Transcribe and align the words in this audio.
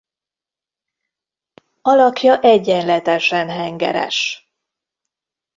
Alakja 1.81 2.39
egyenletesen 2.41 3.49
hengeres. 3.49 4.47